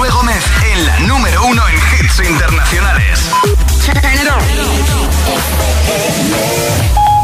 Josué 0.00 0.16
Gómez 0.16 0.42
en 0.72 0.86
la 0.86 1.00
número 1.00 1.44
uno 1.44 1.62
en 1.68 1.74
hits 1.76 2.26
internacionales. 2.26 3.20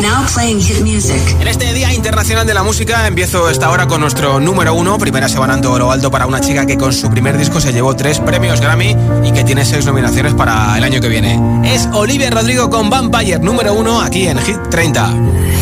Now 0.03 0.27
playing 0.35 0.61
hit 0.61 0.81
music. 0.83 1.41
En 1.41 1.49
este 1.49 1.73
Día 1.73 1.95
Internacional 1.95 2.47
de 2.47 2.53
la 2.53 2.63
Música 2.63 3.07
empiezo 3.07 3.49
esta 3.49 3.71
hora 3.71 3.87
con 3.87 4.03
nuestro 4.03 4.41
número 4.41 4.75
uno, 4.75 4.99
primera 4.99 5.27
semana 5.31 5.55
en 5.55 5.63
todo 5.63 5.79
lo 5.79 5.91
alto 5.91 6.11
para 6.11 6.27
una 6.27 6.43
chica 6.43 6.67
que 6.67 6.77
con 6.77 6.93
su 6.93 7.09
primer 7.09 7.39
disco 7.39 7.63
se 7.63 7.73
llevó 7.73 7.97
tres 7.97 8.21
premios 8.21 8.61
Grammy 8.61 8.95
y 9.25 9.33
que 9.33 9.43
tiene 9.43 9.65
seis 9.65 9.87
nominaciones 9.87 10.35
para 10.35 10.77
el 10.77 10.85
año 10.85 11.01
que 11.01 11.09
viene. 11.09 11.41
Es 11.65 11.89
Olivia 11.95 12.29
Rodrigo 12.29 12.69
con 12.69 12.91
Vampire, 12.91 13.39
número 13.39 13.73
uno 13.73 14.03
aquí 14.03 14.29
en 14.29 14.39
Hit 14.39 14.69
30. 14.69 15.15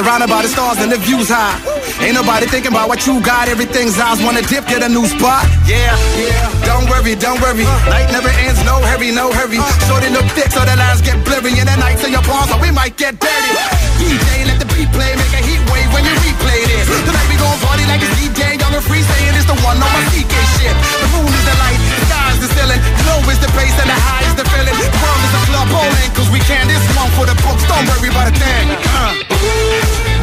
Surrounded 0.00 0.30
by 0.30 0.40
the 0.40 0.48
stars 0.48 0.78
and 0.78 0.90
the 0.90 0.96
views 0.96 1.28
high. 1.28 1.60
Ain't 2.02 2.14
nobody 2.14 2.46
thinking 2.46 2.72
about 2.72 2.88
what 2.88 3.06
you 3.06 3.20
got. 3.20 3.48
Everything's 3.48 3.98
eyes 3.98 4.22
wanna 4.22 4.40
dip, 4.42 4.66
get 4.66 4.82
a 4.82 4.88
new 4.88 5.04
spot. 5.06 5.44
Yeah, 5.66 5.94
yeah. 6.16 6.59
Don't 6.80 6.88
worry, 6.88 7.12
don't 7.12 7.36
worry. 7.44 7.68
Night 7.92 8.08
never 8.08 8.32
ends, 8.40 8.56
no 8.64 8.80
hurry, 8.80 9.12
no 9.12 9.28
hurry. 9.36 9.60
Shorty 9.84 10.08
look 10.16 10.24
thick, 10.32 10.48
so 10.48 10.64
the 10.64 10.72
lines 10.80 11.04
get 11.04 11.20
blurry. 11.28 11.52
And 11.60 11.68
the 11.68 11.76
nights 11.76 12.00
in 12.08 12.08
your 12.08 12.24
palms, 12.24 12.48
so 12.48 12.56
we 12.56 12.72
might 12.72 12.96
get 12.96 13.20
dirty. 13.20 13.52
DJ, 14.00 14.48
let 14.48 14.56
the 14.56 14.64
beat 14.72 14.88
play, 14.96 15.12
make 15.12 15.28
a 15.36 15.44
heat 15.44 15.60
wave 15.68 15.92
when 15.92 16.08
you 16.08 16.16
replay 16.24 16.56
this. 16.72 16.88
Tonight 16.88 17.28
we 17.28 17.36
gon' 17.36 17.60
party 17.60 17.84
like 17.84 18.00
it's 18.00 18.16
DJ, 18.16 18.56
young 18.56 18.72
and 18.72 18.80
free, 18.80 19.04
saying 19.04 19.36
it's 19.36 19.44
the 19.44 19.60
one 19.60 19.76
on 19.76 19.92
my 19.92 20.04
CK 20.08 20.32
shit. 20.56 20.72
The 20.72 21.08
moon 21.12 21.28
is 21.28 21.44
the 21.44 21.56
light, 21.60 21.80
the 21.84 22.04
sky 22.08 22.28
is 22.32 22.40
the 22.40 22.48
ceiling. 22.48 22.80
Low 23.04 23.20
is 23.28 23.40
the 23.44 23.50
bass 23.52 23.76
and 23.76 23.88
the 23.92 23.98
high 24.00 24.24
is 24.24 24.34
the 24.40 24.46
feeling. 24.48 24.72
The 24.72 24.88
world 25.04 25.20
is 25.20 25.32
a 25.36 25.40
club 25.52 25.68
bowling, 25.68 26.10
cause 26.16 26.32
we 26.32 26.40
can. 26.48 26.64
This 26.64 26.80
one 26.96 27.12
for 27.12 27.28
the 27.28 27.36
books, 27.44 27.60
don't 27.68 27.84
worry 27.92 28.08
about 28.08 28.32
a 28.32 28.34
thing. 28.40 28.66
Uh. 28.88 29.20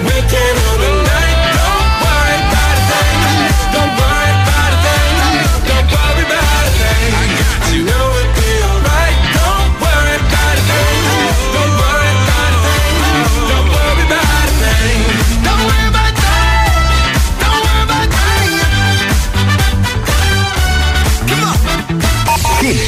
We 0.10 0.18
can 0.26 0.54
own 0.74 0.80
the 0.82 0.92
night. 1.06 1.37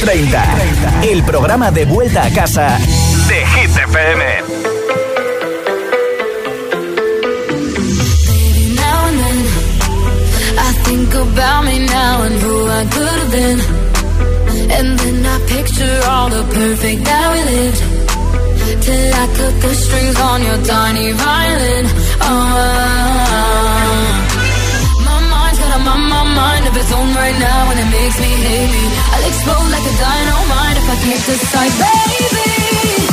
30, 0.00 0.44
el 1.10 1.22
programa 1.24 1.70
de 1.70 1.84
vuelta 1.84 2.24
a 2.24 2.30
casa 2.30 2.78
de 3.28 3.46
Hit 3.46 3.70
FM. 3.70 4.24
Now 8.76 9.06
and 9.08 9.18
then 9.20 9.38
I 10.58 10.72
think 10.84 11.14
about 11.14 11.64
me 11.64 11.78
now 11.86 12.22
and 12.22 12.40
who 12.42 12.66
I 12.66 12.84
could 12.86 13.18
have 13.20 13.30
been. 13.30 13.60
And 14.72 14.98
then 14.98 15.26
I 15.26 15.38
picture 15.48 16.00
all 16.08 16.28
the 16.30 16.44
perfect 16.54 17.04
that 17.04 17.32
we 17.32 17.40
lived. 17.52 17.82
Till 18.84 19.14
I 19.14 19.26
cut 19.36 19.60
the 19.60 19.74
strings 19.74 20.18
on 20.20 20.42
your 20.42 20.58
tiny 20.64 21.12
violin. 21.12 21.86
Oh, 22.22 22.70
mind 26.40 26.64
of 26.68 26.74
its 26.76 26.92
own 26.92 27.10
right 27.14 27.38
now, 27.38 27.70
and 27.70 27.78
it 27.84 27.90
makes 27.98 28.16
me 28.24 28.30
hate 28.48 28.70
me. 28.76 28.84
I'll 29.12 29.26
explode 29.30 29.68
like 29.74 29.86
a 29.92 29.94
dynamite 30.04 30.76
if 30.80 30.86
I 30.94 30.96
can't 31.04 31.24
decide, 31.28 31.74
baby. 31.84 33.09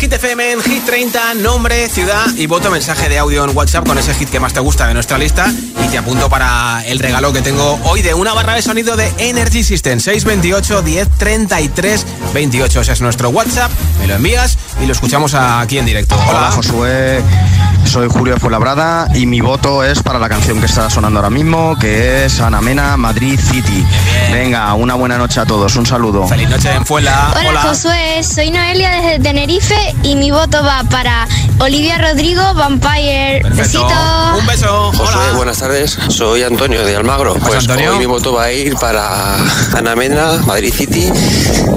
Hit 0.00 0.14
FM 0.14 0.52
en 0.52 0.62
Hit 0.62 0.86
30, 0.86 1.34
nombre, 1.34 1.86
ciudad 1.90 2.24
y 2.34 2.46
voto 2.46 2.70
mensaje 2.70 3.10
de 3.10 3.18
audio 3.18 3.44
en 3.44 3.54
WhatsApp 3.54 3.86
con 3.86 3.98
ese 3.98 4.14
hit 4.14 4.30
que 4.30 4.40
más 4.40 4.54
te 4.54 4.60
gusta 4.60 4.86
de 4.86 4.94
nuestra 4.94 5.18
lista. 5.18 5.52
Y 5.84 5.88
te 5.88 5.98
apunto 5.98 6.30
para 6.30 6.82
el 6.86 6.98
regalo 6.98 7.34
que 7.34 7.42
tengo 7.42 7.78
hoy 7.84 8.00
de 8.00 8.14
una 8.14 8.32
barra 8.32 8.54
de 8.54 8.62
sonido 8.62 8.96
de 8.96 9.12
Energy 9.18 9.62
System. 9.62 10.00
628 10.00 10.80
10 10.80 11.08
33 11.18 12.06
28. 12.32 12.80
Ese 12.80 12.92
es 12.92 13.00
nuestro 13.02 13.28
WhatsApp, 13.28 13.70
me 13.98 14.06
lo 14.06 14.14
envías 14.14 14.56
y 14.82 14.86
lo 14.86 14.92
escuchamos 14.92 15.34
aquí 15.34 15.76
en 15.76 15.84
directo. 15.84 16.18
Hola. 16.26 16.50
Josué, 16.50 17.22
Soy 17.84 18.08
Julio 18.08 18.34
de 18.34 18.40
Fuenlabrada 18.40 19.08
y 19.14 19.26
mi 19.26 19.40
voto 19.40 19.82
es 19.82 20.02
para 20.02 20.18
la 20.18 20.28
canción 20.28 20.60
que 20.60 20.66
está 20.66 20.88
sonando 20.88 21.18
ahora 21.18 21.30
mismo, 21.30 21.76
que 21.78 22.24
es 22.24 22.40
Ana 22.40 22.60
Mena, 22.60 22.96
Madrid 22.96 23.38
City. 23.40 23.84
Venga, 24.32 24.72
una 24.74 24.94
buena 24.94 25.18
noche 25.18 25.40
a 25.40 25.46
todos, 25.46 25.74
un 25.74 25.84
saludo. 25.86 26.26
Feliz 26.28 26.48
noche 26.48 26.70
en 26.72 26.86
Fuela. 26.86 27.32
Hola, 27.48 27.62
Josué, 27.62 28.22
soy 28.22 28.50
Noelia 28.52 28.90
desde 28.90 29.18
Tenerife 29.18 29.94
y 30.04 30.14
mi 30.14 30.30
voto 30.30 30.62
va 30.62 30.84
para 30.88 31.26
Olivia 31.58 31.98
Rodrigo, 31.98 32.42
Vampire. 32.54 33.40
Perfecto. 33.42 33.84
Besito. 33.84 34.38
Un 34.38 34.46
beso. 34.46 34.92
Josué, 34.92 35.16
Hola. 35.24 35.32
buenas 35.36 35.58
tardes. 35.58 35.98
Soy 36.08 36.44
Antonio 36.44 36.84
de 36.84 36.94
Almagro. 36.96 37.34
Pues 37.34 37.68
Antonio? 37.68 37.92
hoy 37.92 37.98
mi 37.98 38.06
voto 38.06 38.32
va 38.34 38.44
a 38.44 38.52
ir 38.52 38.76
para 38.76 39.34
Ana 39.76 39.96
Mena, 39.96 40.40
Madrid 40.46 40.72
City, 40.72 41.10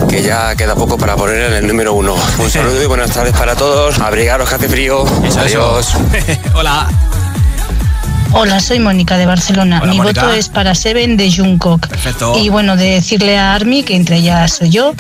que 0.10 0.22
ya 0.22 0.56
queda 0.56 0.76
poco 0.76 0.98
para 0.98 1.16
poner 1.16 1.42
en 1.42 1.54
el 1.54 1.68
número 1.68 1.94
uno. 1.94 2.16
Un 2.38 2.50
saludo 2.52 2.82
y 2.84 2.86
buenas 2.86 3.10
tardes 3.12 3.34
para 3.36 3.56
todos. 3.56 4.00
Abrigaros 4.00 4.48
que 4.48 4.56
hace 4.56 4.70
frío. 4.70 5.04
Eso 5.24 5.44
digo. 5.44 5.80
Hola. 6.54 6.88
Hola, 8.36 8.60
soy 8.60 8.80
Mónica 8.80 9.18
de 9.18 9.26
Barcelona. 9.28 9.80
Hola, 9.84 9.92
Mi 9.92 9.98
Mónica. 9.98 10.24
voto 10.24 10.34
es 10.34 10.50
para 10.50 10.74
Seven 10.74 11.18
de 11.18 11.32
Jungkook. 11.32 11.88
Perfecto. 11.88 12.36
Y 12.40 12.50
bueno, 12.50 12.76
de 12.76 12.92
decirle 12.96 13.38
a 13.38 13.54
Army, 13.54 13.84
que 13.84 13.96
entre 13.96 14.18
ellas 14.18 14.54
soy 14.54 14.72
yo, 14.72 14.94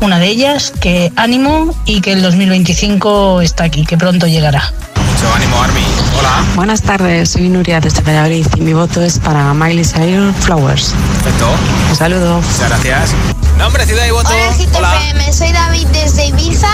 una 0.00 0.18
de 0.18 0.28
ellas, 0.28 0.72
que 0.80 1.12
ánimo 1.16 1.74
y 1.84 2.00
que 2.00 2.12
el 2.12 2.22
2025 2.22 3.42
está 3.42 3.64
aquí, 3.64 3.84
que 3.84 3.98
pronto 3.98 4.26
llegará. 4.26 4.72
Mucho 4.96 5.34
ánimo, 5.34 5.62
Army. 5.62 5.82
Hola. 6.18 6.44
Buenas 6.54 6.80
tardes, 6.80 7.30
soy 7.30 7.48
Nuria 7.50 7.80
desde 7.80 8.00
Valladolid 8.00 8.46
y 8.56 8.60
mi 8.62 8.72
voto 8.72 9.02
es 9.02 9.18
para 9.18 9.52
Miley 9.52 9.84
Cyrus 9.84 10.34
Flowers. 10.36 10.94
Perfecto. 11.22 11.46
Un 11.90 11.96
saludo. 11.96 12.40
Muchas 12.40 12.68
gracias. 12.68 13.14
Nombre, 13.58 13.84
ciudad 13.86 14.06
y 14.06 14.10
voto. 14.12 14.30
Hola, 14.30 14.52
GTPM, 14.56 15.32
soy 15.32 15.50
David 15.50 15.88
desde 15.88 16.26
Ibiza 16.26 16.68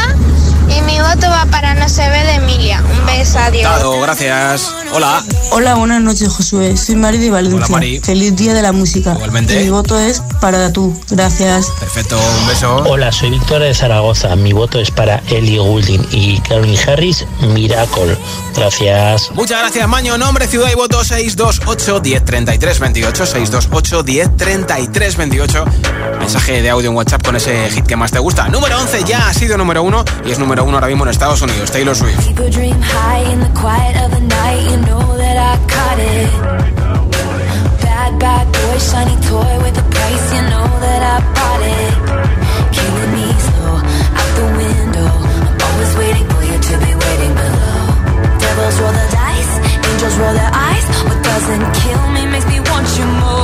y 0.68 0.82
mi 0.82 0.98
voto 1.00 1.28
va 1.28 1.46
para 1.46 1.74
No 1.74 1.88
se 1.88 2.08
ve 2.08 2.24
de 2.24 2.34
Emilia. 2.34 2.82
Un 2.82 3.06
beso, 3.06 3.38
adiós. 3.38 3.64
Dado, 3.64 4.00
gracias. 4.00 4.70
Hola. 4.92 5.22
Hola, 5.50 5.74
buenas 5.74 6.02
noches, 6.02 6.28
Josué. 6.28 6.76
Soy 6.76 6.96
Mari 6.96 7.18
de 7.18 7.30
Valencia. 7.30 7.58
Hola, 7.58 7.68
Mari. 7.68 8.00
Feliz 8.00 8.36
día 8.36 8.54
de 8.54 8.62
la 8.62 8.72
música. 8.72 9.12
Igualmente. 9.12 9.60
Y 9.60 9.64
mi 9.64 9.70
voto 9.70 9.98
es 9.98 10.20
para 10.40 10.72
tú. 10.72 10.94
Gracias. 11.10 11.66
Perfecto, 11.80 12.18
un 12.40 12.46
beso. 12.48 12.76
Hola, 12.86 13.12
soy 13.12 13.30
Víctor 13.30 13.62
de 13.62 13.74
Zaragoza. 13.74 14.34
Mi 14.36 14.52
voto 14.52 14.78
es 14.78 14.90
para 14.90 15.22
Ellie 15.28 15.58
Goulding 15.58 16.06
y 16.10 16.38
Calvin 16.40 16.78
Harris, 16.86 17.24
Miracle. 17.40 18.16
Gracias. 18.54 19.30
Muchas 19.32 19.60
gracias, 19.60 19.88
Maño. 19.88 20.16
Nombre, 20.18 20.46
ciudad 20.46 20.70
y 20.70 20.74
voto 20.74 21.02
628 21.02 22.00
1033 22.02 22.78
28 22.78 23.26
628 23.26 24.04
1033 24.04 25.16
28. 25.16 25.64
Mensaje 26.18 26.62
de 26.62 26.70
audio 26.74 26.90
en 26.90 26.96
WhatsApp 26.96 27.24
con 27.24 27.36
ese 27.36 27.70
hit 27.70 27.86
que 27.86 27.94
más 27.94 28.10
te 28.10 28.18
gusta. 28.18 28.48
Número 28.48 28.76
11 28.78 29.04
ya 29.04 29.28
ha 29.28 29.34
sido 29.34 29.56
número 29.56 29.82
1 29.84 30.04
y 30.26 30.32
es 30.32 30.38
número 30.40 30.64
1 30.64 30.74
ahora 30.74 30.88
mismo 30.88 31.04
en 31.04 31.10
Estados 31.10 31.40
Unidos. 31.40 31.70
Taylor 31.70 31.94
Swift. 31.94 32.18
Bad, 37.80 38.18
bad 38.18 38.46
boy, 38.52 38.78
shiny 38.78 39.16
toy 39.28 39.54
with 39.62 39.78
a 39.78 39.84
price. 39.94 40.26
You 40.34 40.42
know 40.50 40.66
that 40.84 41.02
I 41.02 41.16
bought 41.36 41.62
it. 41.62 41.94
Killing 42.74 43.12
me 43.14 43.26
slow 43.46 43.76
out 44.18 44.30
the 44.34 44.46
window. 44.58 45.10
Always 45.64 45.92
waiting 45.96 46.26
for 46.28 46.42
you 46.42 46.58
to 46.58 46.74
be 46.84 46.92
waiting 47.04 47.34
below. 47.38 47.82
Devils 48.42 48.76
roll 48.80 48.92
the 48.92 49.06
dice, 49.14 49.52
angels 49.88 50.16
roll 50.18 50.34
their 50.34 50.52
eyes. 50.52 50.86
What 51.06 51.22
doesn't 51.22 51.64
kill 51.82 52.02
me 52.10 52.26
makes 52.26 52.46
me 52.46 52.58
want 52.60 52.88
you 52.98 53.06
more. 53.20 53.43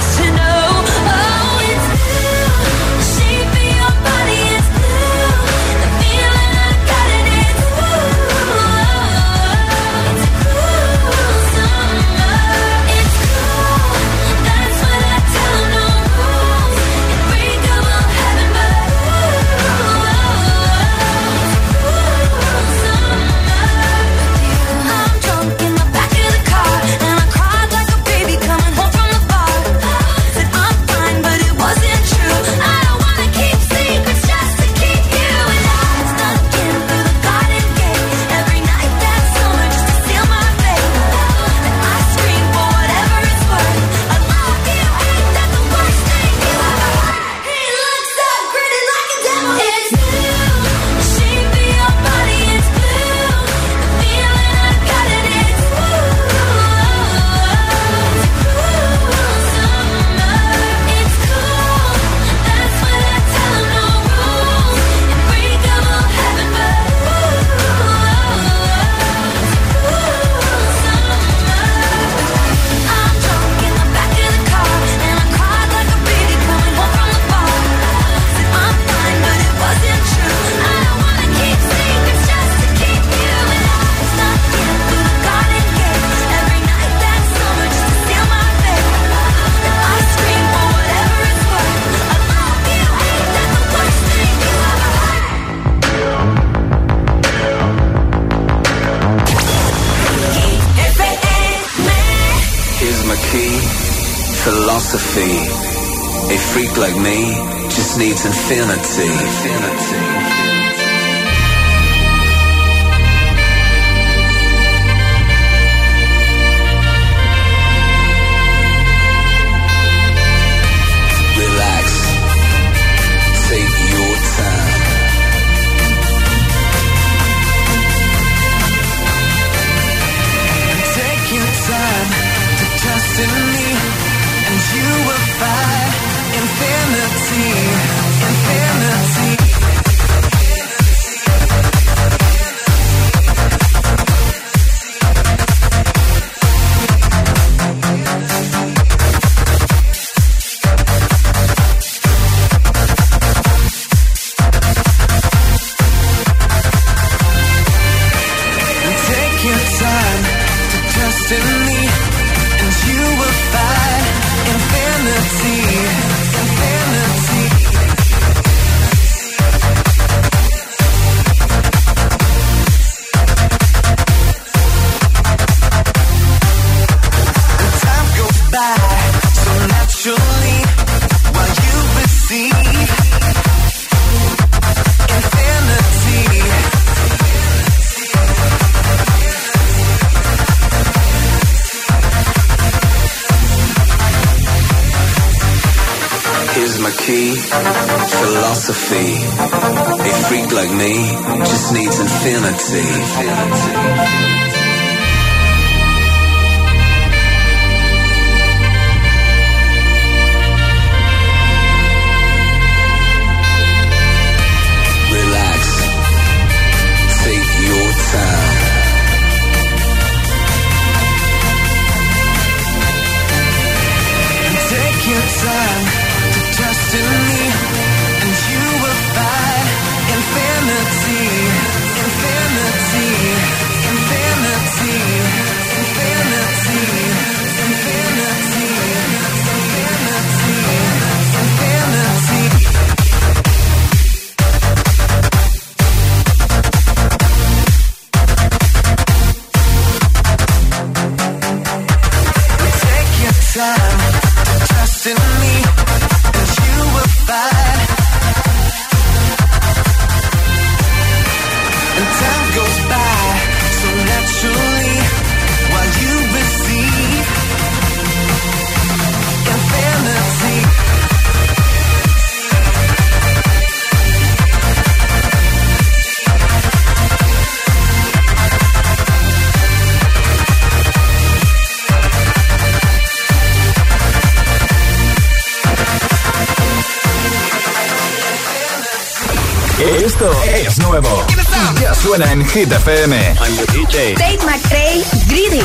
Hit 292.53 292.67
FM. 292.67 293.13
I'm 293.39 293.55
the 293.55 293.65
DJ. 293.71 294.13
Tate 294.17 294.41
McRae, 294.41 294.99
Greedy. 295.29 295.61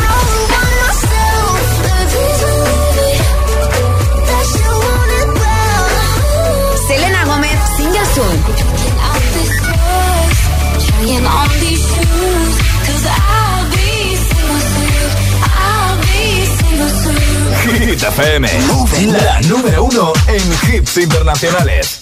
Selena 6.87 7.25
Gómez, 7.25 7.59
Single 7.77 8.07
Soon. 8.15 8.37
Hit 17.81 18.03
FM. 18.03 18.49
La 19.25 19.41
número 19.49 19.85
uno 19.85 20.13
en 20.29 20.73
hits 20.73 20.97
internacionales. 20.99 21.96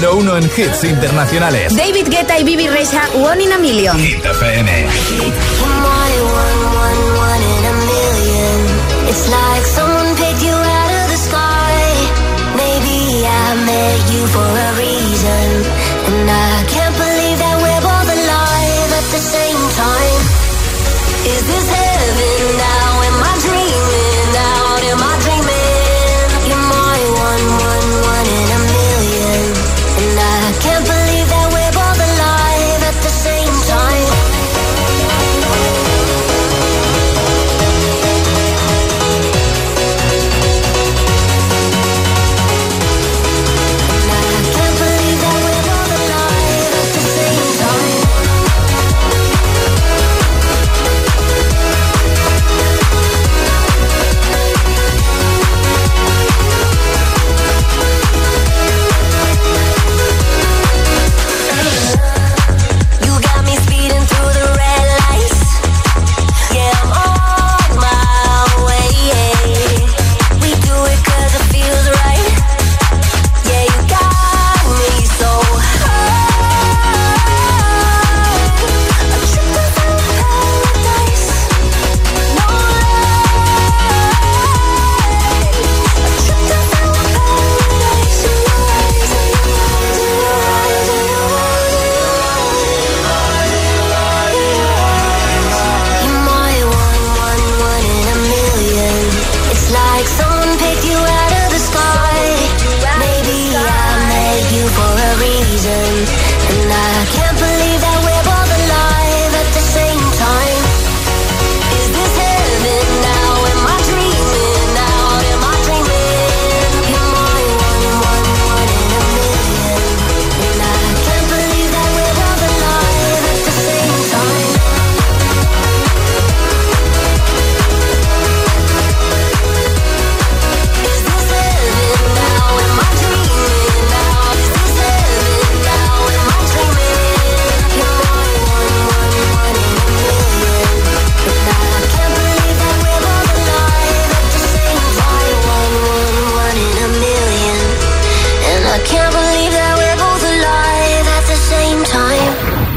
Número 0.00 0.16
uno 0.16 0.36
en 0.36 0.44
hits 0.44 0.84
internacionales. 0.84 1.76
David 1.76 2.08
Guetta 2.08 2.38
y 2.38 2.44
Bibi 2.44 2.68
Rexha, 2.68 3.02
One 3.14 3.42
in 3.42 3.52
a 3.52 3.58
Million. 3.58 3.98
Hit 3.98 4.24
FM. 4.24 4.68
It's 9.08 9.28
like 9.28 9.66
someone 9.66 10.14
picked 10.14 10.42
you 10.44 10.54
out 10.54 10.92
of 11.02 11.10
the 11.10 11.16
sky. 11.16 11.82
Maybe 12.54 13.26
I 13.26 13.54
met 13.66 14.12
you 14.12 14.26
for 14.28 14.46
a 14.46 14.72
reason. 14.78 15.64
And 16.06 16.30
I 16.30 16.47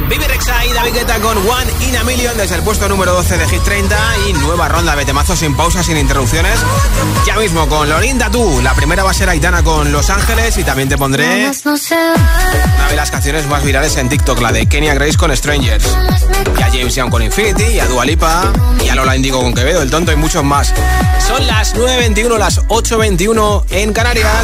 Vive 0.09 0.27
Rexa 0.27 0.65
y 0.65 0.73
David 0.73 0.93
Guetta 0.93 1.19
con 1.19 1.37
One 1.37 1.71
in 1.87 1.95
a 1.95 2.03
Million 2.03 2.35
desde 2.35 2.55
el 2.55 2.63
puesto 2.63 2.89
número 2.89 3.13
12 3.13 3.37
de 3.37 3.47
Hit 3.47 3.63
30 3.63 3.97
y 4.27 4.33
nueva 4.33 4.67
ronda 4.67 4.93
de 4.95 5.05
temazos 5.05 5.39
sin 5.39 5.55
pausas, 5.55 5.85
sin 5.85 5.95
interrupciones. 5.95 6.59
Ya 7.25 7.37
mismo 7.37 7.69
con 7.69 7.87
Lorinda 7.87 8.29
tú. 8.29 8.59
La 8.61 8.73
primera 8.73 9.03
va 9.03 9.11
a 9.11 9.13
ser 9.13 9.29
Aitana 9.29 9.63
con 9.63 9.91
Los 9.93 10.09
Ángeles 10.09 10.57
y 10.57 10.65
también 10.65 10.89
te 10.89 10.97
pondré 10.97 11.49
una 11.63 12.87
de 12.89 12.95
las 12.97 13.09
canciones 13.09 13.47
más 13.47 13.63
virales 13.63 13.95
en 13.95 14.09
TikTok, 14.09 14.41
la 14.41 14.51
de 14.51 14.67
Kenya 14.67 14.93
Grace 14.93 15.17
con 15.17 15.35
Strangers. 15.35 15.85
Y 16.57 16.61
a 16.61 16.65
James 16.65 16.93
Young 16.93 17.09
con 17.09 17.21
Infinity, 17.21 17.63
y 17.63 17.79
a 17.79 17.85
Dua 17.85 18.03
Lipa, 18.03 18.51
y 18.83 18.89
a 18.89 18.95
Lola 18.95 19.15
Indigo 19.15 19.41
con 19.41 19.53
Quevedo, 19.53 19.81
El 19.81 19.89
Tonto 19.89 20.11
y 20.11 20.17
muchos 20.17 20.43
más. 20.43 20.73
Son 21.25 21.47
las 21.47 21.73
9.21, 21.73 22.37
las 22.37 22.61
8.21 22.67 23.63
en 23.69 23.93
Canarias. 23.93 24.43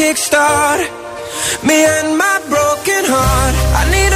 Kickstart 0.00 0.80
me 1.68 1.76
and 1.84 2.16
my 2.16 2.36
broken 2.48 3.04
heart. 3.12 3.54
I 3.80 3.82
need 3.94 4.09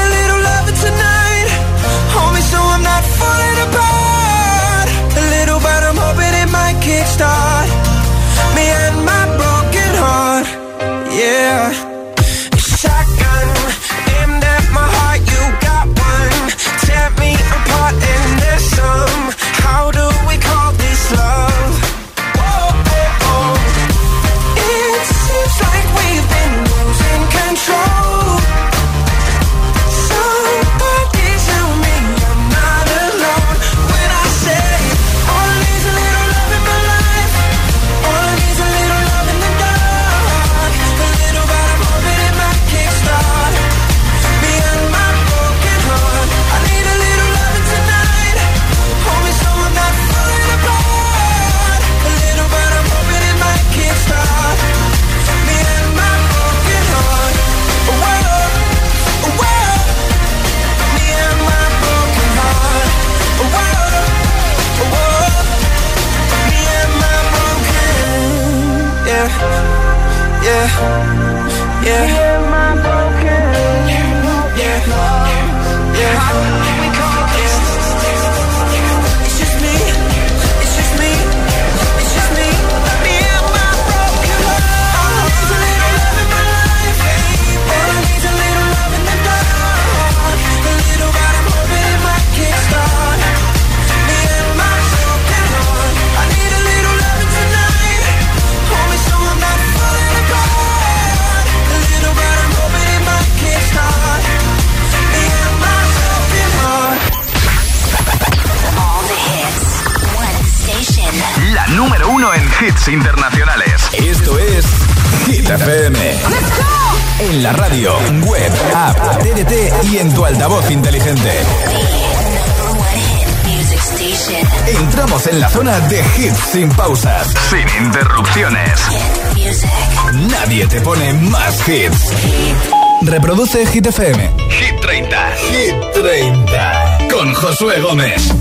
Reproduce 133.14 133.64
Hit 133.66 133.86
FM. 133.86 134.28
Hit 134.50 134.80
30. 134.80 135.30
Hit 135.36 135.74
30. 135.92 136.98
Con 137.12 137.32
Josué 137.32 137.80
Gómez. 137.80 138.34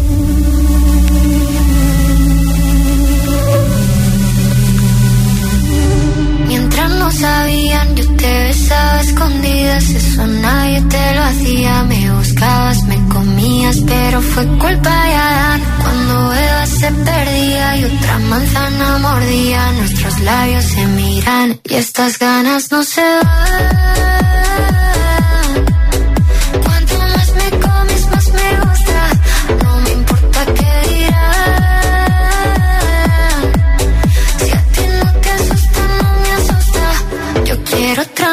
Mientras 6.48 6.90
no 6.90 7.12
sabían, 7.12 7.96
yo 7.96 8.16
te 8.16 8.40
besaba 8.46 9.02
escondidas. 9.02 9.90
Eso 9.92 10.26
nadie 10.26 10.82
te 10.82 11.16
lo 11.18 11.22
hacía. 11.22 11.84
Me 11.84 12.12
buscabas, 12.12 12.84
me 12.86 12.98
comías, 13.10 13.78
pero 13.86 14.22
fue 14.24 14.44
culpa 14.58 15.06
de 15.06 15.14
Adán. 15.14 15.62
Cuando 15.84 16.34
Eva 16.34 16.66
se 16.66 16.92
perdía 16.92 17.78
y 17.78 17.84
otra 17.86 18.18
manzana 18.18 18.98
mordía, 18.98 19.72
nuestros 19.74 20.20
labios 20.22 20.66
se 20.66 20.88
miran 20.88 21.60
y 21.64 21.76
estas 21.76 22.18
ganas 22.18 22.72
no 22.72 22.84
se 22.84 23.02
van. 23.02 24.23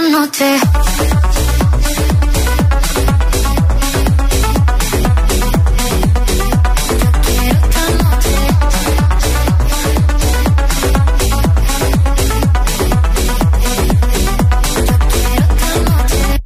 Otra 0.01 0.09
noche. 0.09 0.59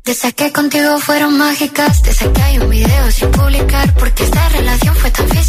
De 0.05 0.13
esas 0.13 0.35
que 0.35 0.53
contigo 0.53 0.99
fueron 0.99 1.39
mágicas, 1.39 2.03
de 2.03 2.11
esas 2.11 2.29
que 2.29 2.43
hay 2.43 2.59
un 2.59 2.69
video 2.69 3.11
sin 3.11 3.31
publicar, 3.31 3.95
porque 3.95 4.25
esta 4.25 4.49
relación 4.51 4.95
fue 4.97 5.11
tan 5.11 5.29
física, 5.29 5.44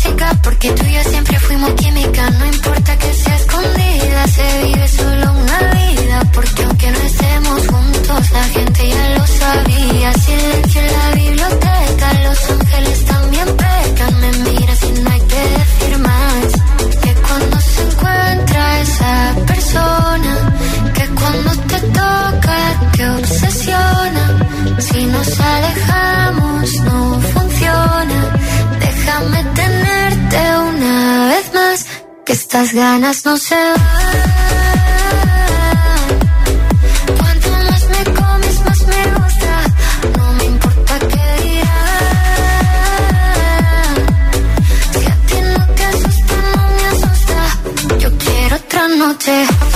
noche. 49.05 49.74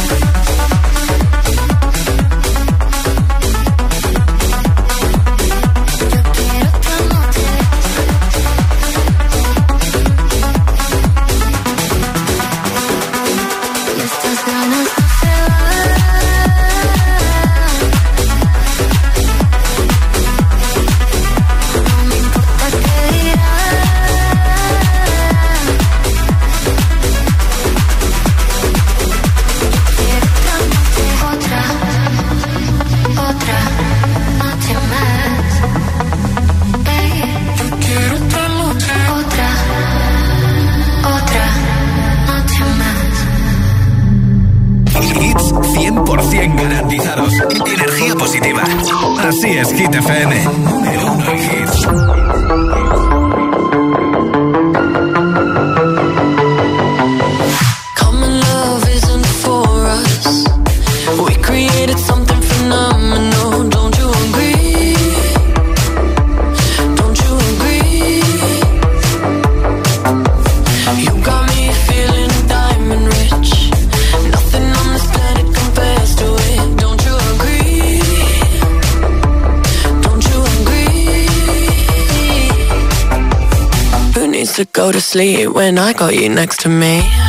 When 85.69 85.77
I 85.77 85.93
got 85.93 86.15
you 86.15 86.29
next 86.29 86.61
to 86.61 86.69
me? 86.69 87.28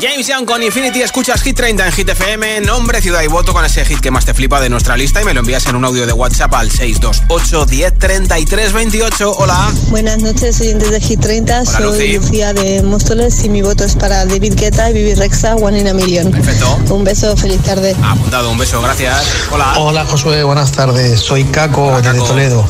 James 0.00 0.26
Young 0.26 0.44
con 0.44 0.62
Infinity, 0.62 1.00
escuchas 1.00 1.40
Hit 1.40 1.56
30 1.56 1.86
en 1.86 1.92
Hit 1.92 2.08
FM, 2.08 2.60
nombre, 2.60 3.00
ciudad 3.00 3.22
y 3.22 3.28
voto 3.28 3.54
con 3.54 3.64
ese 3.64 3.84
hit 3.86 4.00
que 4.00 4.10
más 4.10 4.26
te 4.26 4.34
flipa 4.34 4.60
de 4.60 4.68
nuestra 4.68 4.94
lista 4.96 5.22
y 5.22 5.24
me 5.24 5.32
lo 5.32 5.40
envías 5.40 5.66
en 5.66 5.76
un 5.76 5.84
audio 5.86 6.06
de 6.06 6.12
WhatsApp 6.12 6.52
al 6.54 6.70
628 6.70 7.64
10 7.64 7.98
33 7.98 8.72
28. 8.74 9.36
Hola. 9.38 9.72
Buenas 9.88 10.18
noches, 10.18 10.60
oyentes 10.60 10.90
de 10.90 11.00
Hit 11.00 11.20
30. 11.20 11.60
Hola, 11.60 11.64
Soy 11.64 11.82
Lucy. 11.82 12.18
Lucía 12.18 12.52
de 12.52 12.82
Móstoles 12.82 13.42
y 13.44 13.48
mi 13.48 13.62
voto 13.62 13.84
es 13.84 13.94
para 13.94 14.26
David 14.26 14.54
Guetta 14.56 14.90
y 14.90 14.94
Bibi 14.94 15.14
Rexa, 15.14 15.56
One 15.56 15.78
in 15.80 15.88
a 15.88 15.94
Million. 15.94 16.30
Perfecto. 16.30 16.78
Un 16.90 17.04
beso, 17.04 17.34
feliz 17.36 17.62
tarde. 17.62 17.96
Apuntado, 18.02 18.50
un 18.50 18.58
beso, 18.58 18.82
gracias. 18.82 19.24
Hola. 19.50 19.74
Hola 19.78 20.04
Josué, 20.04 20.42
buenas 20.42 20.72
tardes. 20.72 21.20
Soy 21.20 21.44
Caco 21.44 21.86
Hola, 21.86 22.02
Caco. 22.02 22.24
Toledo. 22.24 22.66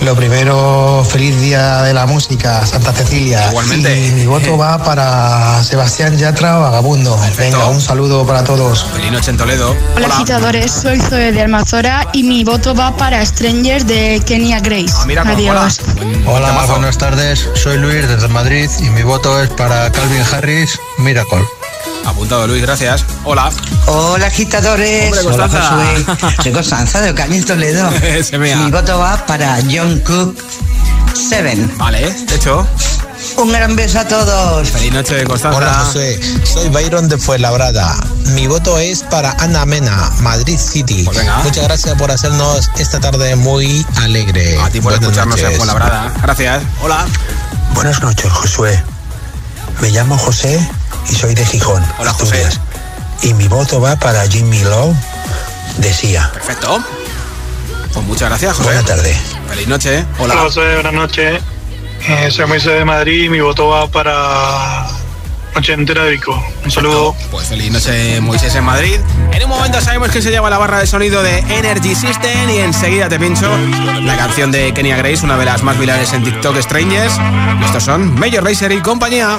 Lo 0.00 0.14
primero, 0.14 1.04
feliz 1.04 1.38
día 1.40 1.82
de 1.82 1.92
la 1.92 2.06
música, 2.06 2.64
Santa 2.64 2.92
Cecilia. 2.92 3.48
Igualmente. 3.48 4.06
Y 4.06 4.10
mi 4.12 4.26
voto 4.26 4.56
va 4.56 4.82
para 4.82 5.62
Sebastián 5.64 6.16
Yatra, 6.16 6.56
Vagabundo. 6.56 7.18
Venga, 7.36 7.66
un 7.66 7.80
saludo 7.80 8.24
para 8.24 8.44
todos. 8.44 8.86
Feliz 8.92 9.10
noche 9.10 9.32
en 9.32 9.36
Toledo. 9.36 9.76
Hola, 9.96 10.06
agitadores, 10.06 10.70
soy 10.70 11.00
Zoe 11.00 11.32
de 11.32 11.42
Almazora 11.42 12.06
y 12.12 12.22
mi 12.22 12.44
voto 12.44 12.74
va 12.74 12.96
para 12.96 13.24
Strangers 13.26 13.86
de 13.86 14.22
Kenia 14.24 14.60
Grace. 14.60 14.94
Ah, 14.94 15.04
mira, 15.06 15.22
Adiós. 15.22 15.80
Hola, 16.26 16.64
buenas 16.68 16.96
tardes. 16.96 17.48
Soy 17.54 17.76
Luis 17.78 18.08
desde 18.08 18.28
Madrid 18.28 18.70
y 18.80 18.90
mi 18.90 19.02
voto 19.02 19.42
es 19.42 19.50
para 19.50 19.90
Calvin 19.90 20.22
Harris, 20.32 20.78
Miracle. 20.98 21.57
Apuntado, 22.04 22.46
Luis, 22.46 22.62
gracias. 22.62 23.04
Hola. 23.24 23.50
Hola 23.86 24.26
agitadores, 24.26 25.12
Hombre, 25.18 25.34
hola. 25.34 25.48
Josué, 25.48 26.36
soy 26.42 26.52
Constanza 26.52 27.00
de 27.00 27.10
Ocaña 27.10 27.44
Toledo. 27.44 27.90
Mi 28.32 28.70
voto 28.70 28.98
va 28.98 29.24
para 29.26 29.58
John 29.70 30.00
Cook 30.00 30.36
Seven. 31.14 31.76
Vale, 31.78 32.14
hecho. 32.34 32.66
Un 33.36 33.52
gran 33.52 33.76
beso 33.76 33.98
a 34.00 34.04
todos. 34.06 34.68
Feliz 34.68 34.92
noche 34.92 35.24
Constanza. 35.24 35.58
Hola 35.58 35.74
José, 35.74 36.20
soy 36.44 36.68
Byron 36.68 37.08
de 37.08 37.18
Fuenlabrada. 37.18 37.96
Mi 38.34 38.46
voto 38.46 38.78
es 38.78 39.02
para 39.02 39.32
Ana 39.32 39.64
Mena, 39.66 40.10
Madrid 40.20 40.58
City. 40.58 41.04
Pues 41.04 41.18
venga. 41.18 41.38
Muchas 41.38 41.64
gracias 41.64 41.94
por 41.96 42.10
hacernos 42.10 42.70
esta 42.78 43.00
tarde 43.00 43.36
muy 43.36 43.84
alegre. 43.96 44.58
A 44.60 44.70
ti 44.70 44.80
por 44.80 44.92
Buenas 44.92 45.02
escucharnos 45.02 45.38
en 45.38 45.44
noches. 45.44 45.58
Fuenlabrada. 45.58 46.12
Gracias. 46.22 46.62
Hola. 46.82 47.06
Buenas 47.74 48.00
noches, 48.02 48.30
Josué. 48.32 48.82
Me 49.80 49.90
llamo 49.90 50.18
José 50.18 50.58
y 51.10 51.14
soy 51.14 51.34
de 51.34 51.44
Gijón, 51.44 51.84
Hola, 51.98 52.12
José. 52.12 52.44
Asturias. 52.44 52.60
Y 53.22 53.34
mi 53.34 53.48
voto 53.48 53.80
va 53.80 53.96
para 53.96 54.26
Jimmy 54.28 54.60
Love 54.60 54.94
de 55.78 55.92
Sia. 55.92 56.30
Perfecto. 56.32 56.82
Pues 57.92 58.06
muchas 58.06 58.28
gracias, 58.28 58.52
José. 58.56 58.64
Buena 58.68 58.82
tarde. 58.84 59.16
Feliz 59.48 59.68
noche. 59.68 60.04
Hola, 60.18 60.34
Hola. 60.34 60.42
José, 60.44 60.74
buenas 60.74 60.92
noches. 60.92 61.40
Eh, 62.08 62.30
soy 62.30 62.46
Moisés 62.46 62.74
de 62.74 62.84
Madrid 62.84 63.24
y 63.24 63.28
mi 63.28 63.40
voto 63.40 63.68
va 63.68 63.88
para 63.88 64.86
Noche 65.54 65.72
entera 65.72 66.04
de 66.04 66.12
Vico. 66.12 66.40
Un 66.64 66.70
saludo. 66.70 67.14
Pues 67.30 67.48
feliz 67.48 67.70
noche, 67.70 68.20
Moisés, 68.20 68.54
en 68.54 68.64
Madrid. 68.64 69.00
En 69.32 69.42
un 69.44 69.48
momento 69.48 69.80
sabemos 69.80 70.10
que 70.10 70.22
se 70.22 70.30
lleva 70.30 70.48
la 70.50 70.58
barra 70.58 70.78
de 70.78 70.86
sonido 70.86 71.22
de 71.22 71.38
Energy 71.38 71.94
System 71.94 72.50
y 72.50 72.58
enseguida 72.58 73.08
te 73.08 73.18
pincho 73.18 73.50
la 74.02 74.16
canción 74.16 74.52
de 74.52 74.72
Kenya 74.72 74.96
Grace, 74.96 75.24
una 75.24 75.36
de 75.36 75.44
las 75.44 75.62
más 75.62 75.78
virales 75.78 76.12
en 76.12 76.22
TikTok, 76.22 76.56
Strangers. 76.58 77.14
Estos 77.64 77.82
son 77.82 78.14
Major 78.18 78.42
Lazer 78.42 78.72
y 78.72 78.80
compañía. 78.80 79.38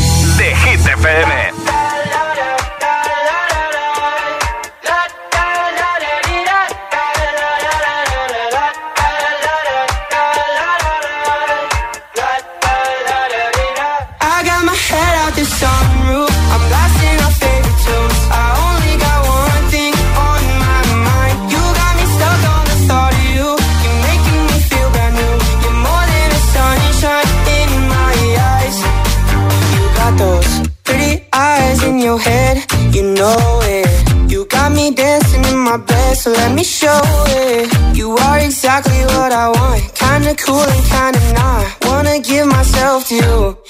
know 33.21 33.59
it. 33.63 33.87
You 34.31 34.45
got 34.45 34.71
me 34.71 34.85
dancing 34.91 35.43
in 35.51 35.59
my 35.69 35.77
bed, 35.77 36.17
so 36.17 36.31
let 36.31 36.51
me 36.57 36.63
show 36.63 37.01
it. 37.43 37.65
You 37.95 38.07
are 38.25 38.39
exactly 38.39 39.01
what 39.13 39.31
I 39.43 39.47
want. 39.57 39.81
Kinda 40.03 40.33
cool 40.43 40.65
and 40.75 40.85
kinda 40.95 41.21
not. 41.39 41.63
Wanna 41.85 42.17
give 42.19 42.47
myself 42.57 42.99
to 43.09 43.15
you. 43.15 43.60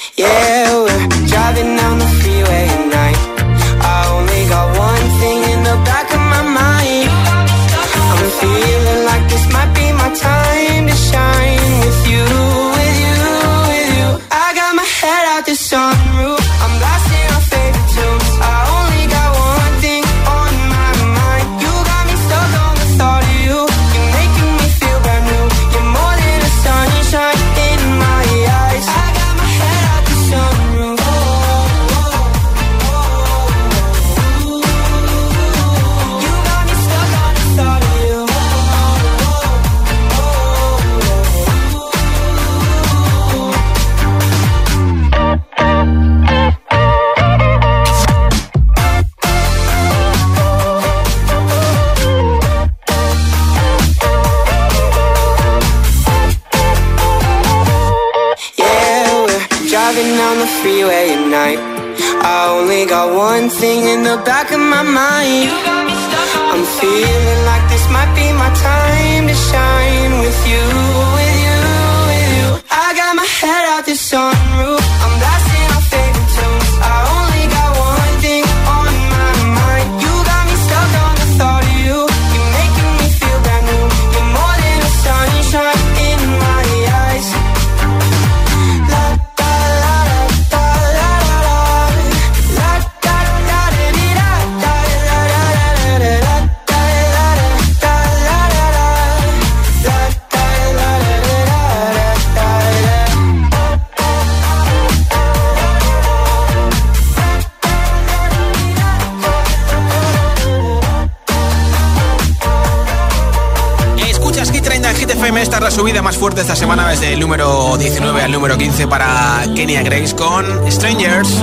Fuerte 116.22 116.42
esta 116.42 116.56
semana 116.56 116.88
desde 116.88 117.14
el 117.14 117.20
número 117.20 117.76
19 117.80 118.22
al 118.22 118.32
número 118.32 118.56
15 118.56 118.88
para 118.88 119.44
Kenya 119.56 119.82
Grace 119.82 120.16
con 120.16 120.46
Strangers. 120.72 121.42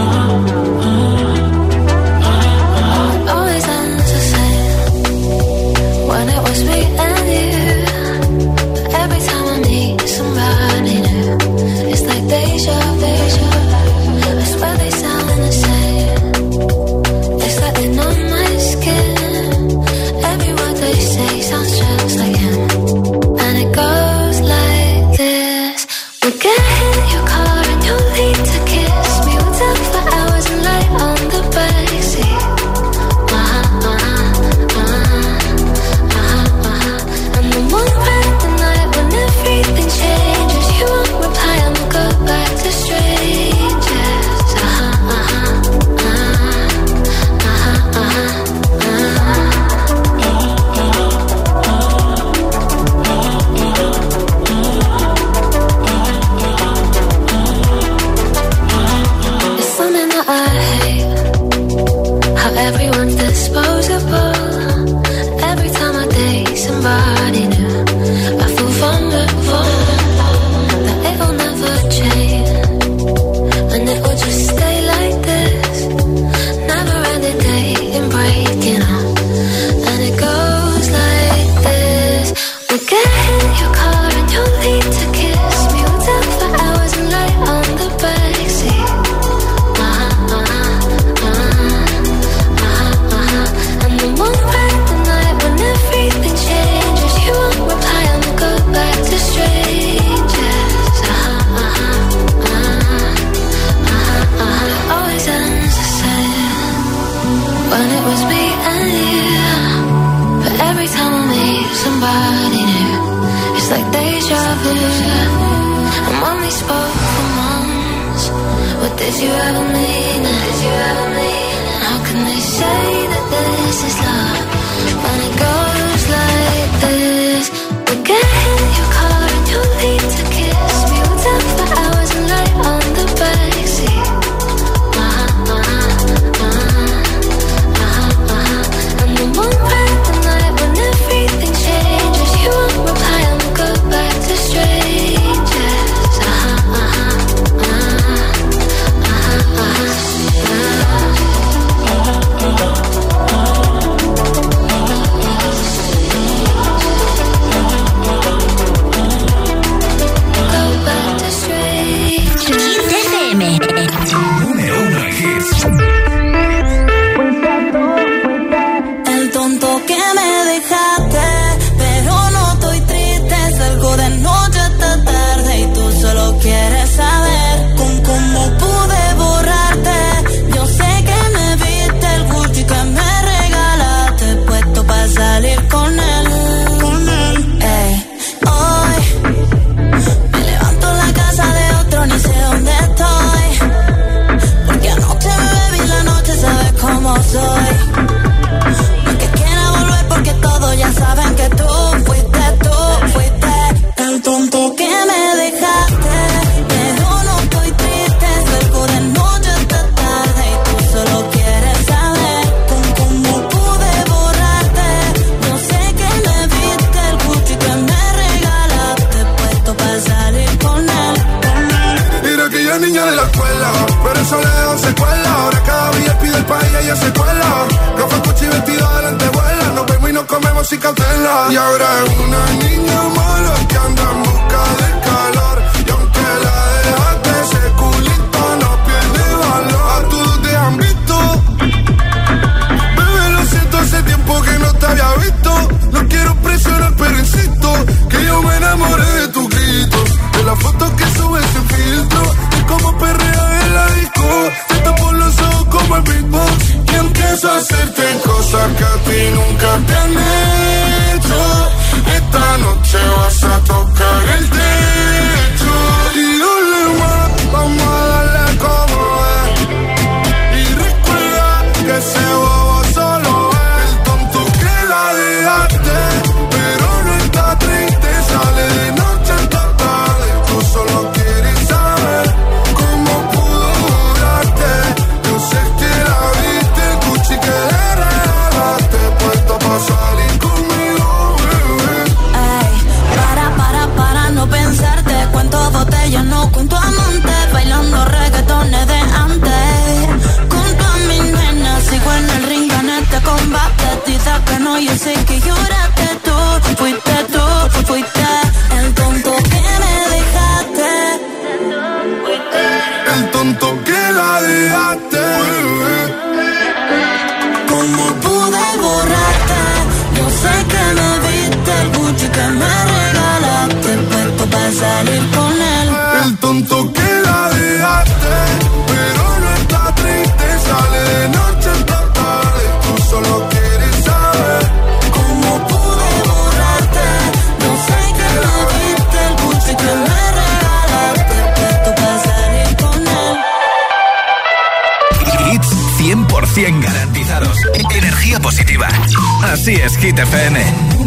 Así 349.42 349.74
es, 349.74 349.96
Hit 349.96 350.18
FM. 350.18 350.97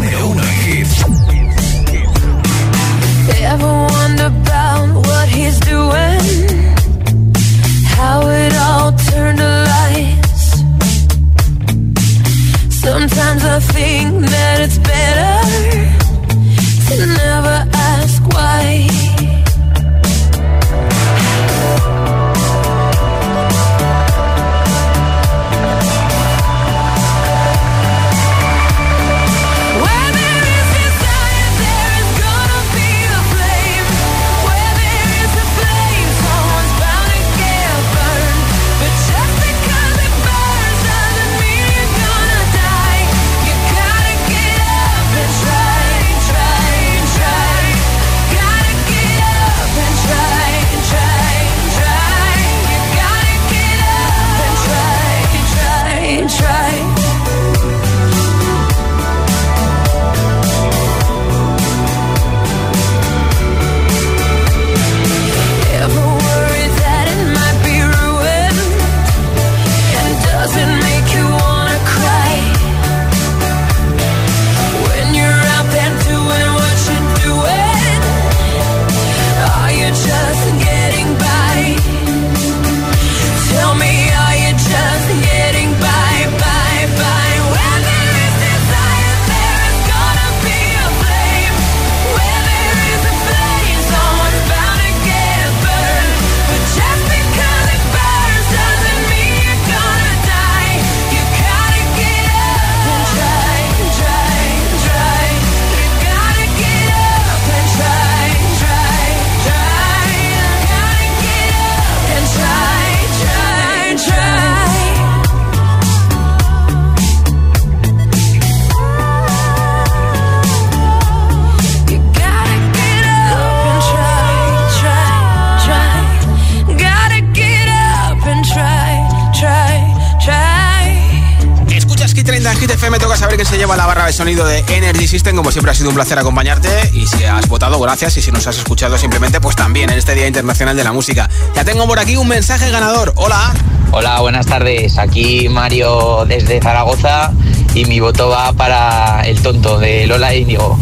Como 135.36 135.50
siempre 135.50 135.72
ha 135.72 135.74
sido 135.74 135.88
un 135.88 135.94
placer 135.94 136.18
acompañarte 136.18 136.90
y 136.92 137.06
si 137.06 137.24
has 137.24 137.48
votado, 137.48 137.80
gracias 137.80 138.16
y 138.18 138.22
si 138.22 138.30
nos 138.30 138.46
has 138.46 138.58
escuchado 138.58 138.98
simplemente, 138.98 139.40
pues 139.40 139.56
también 139.56 139.90
en 139.90 139.98
este 139.98 140.14
Día 140.14 140.26
Internacional 140.26 140.76
de 140.76 140.84
la 140.84 140.92
Música. 140.92 141.28
Ya 141.56 141.64
tengo 141.64 141.86
por 141.86 141.98
aquí 141.98 142.16
un 142.16 142.28
mensaje 142.28 142.70
ganador. 142.70 143.12
Hola. 143.16 143.52
Hola, 143.92 144.20
buenas 144.20 144.46
tardes. 144.46 144.98
Aquí 144.98 145.48
Mario 145.48 146.26
desde 146.26 146.60
Zaragoza 146.60 147.32
y 147.74 147.86
mi 147.86 147.98
voto 147.98 148.28
va 148.28 148.52
para 148.52 149.22
el 149.22 149.40
tonto 149.40 149.78
de 149.78 150.06
Lola 150.06 150.34
Índigo. 150.34 150.78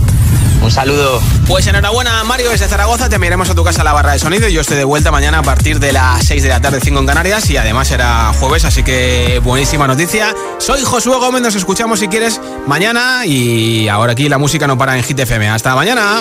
Un 0.62 0.70
saludo. 0.70 1.20
Pues 1.46 1.66
enhorabuena, 1.66 2.22
Mario, 2.24 2.50
desde 2.50 2.68
Zaragoza. 2.68 3.08
Te 3.08 3.18
miraremos 3.18 3.48
a 3.50 3.54
tu 3.54 3.64
casa 3.64 3.82
la 3.82 3.92
barra 3.92 4.12
de 4.12 4.18
sonido. 4.18 4.48
Yo 4.48 4.60
estoy 4.60 4.76
de 4.76 4.84
vuelta 4.84 5.10
mañana 5.10 5.38
a 5.38 5.42
partir 5.42 5.80
de 5.80 5.92
las 5.92 6.24
6 6.26 6.42
de 6.42 6.48
la 6.48 6.60
tarde, 6.60 6.80
5 6.82 7.00
en 7.00 7.06
Canarias. 7.06 7.48
Y 7.50 7.56
además 7.56 7.90
era 7.90 8.32
jueves, 8.38 8.64
así 8.64 8.82
que 8.82 9.40
buenísima 9.42 9.86
noticia. 9.86 10.34
Soy 10.58 10.82
Josué 10.82 11.16
Gómez, 11.16 11.42
nos 11.42 11.54
escuchamos 11.54 12.00
si 12.00 12.08
quieres 12.08 12.40
mañana. 12.66 13.24
Y 13.24 13.88
ahora 13.88 14.12
aquí 14.12 14.28
la 14.28 14.38
música 14.38 14.66
no 14.66 14.76
para 14.76 14.96
en 14.96 15.02
Hit 15.02 15.18
FM. 15.18 15.48
Hasta 15.48 15.74
mañana. 15.74 16.20